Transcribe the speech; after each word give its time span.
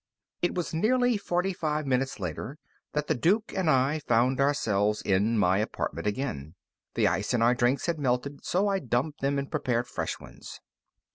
It 0.41 0.55
was 0.55 0.73
nearly 0.73 1.15
forty 1.15 1.53
five 1.53 1.85
minutes 1.85 2.19
later 2.19 2.57
that 2.93 3.05
the 3.05 3.13
Duke 3.13 3.53
and 3.55 3.69
I 3.69 3.99
found 3.99 4.41
ourselves 4.41 5.03
in 5.03 5.37
my 5.37 5.59
apartment 5.59 6.07
again. 6.07 6.55
The 6.95 7.07
ice 7.07 7.35
in 7.35 7.43
our 7.43 7.53
drinks 7.53 7.85
had 7.85 7.99
melted, 7.99 8.43
so 8.43 8.67
I 8.67 8.79
dumped 8.79 9.21
them 9.21 9.37
and 9.37 9.51
prepared 9.51 9.85
fresh 9.87 10.19
ones. 10.19 10.59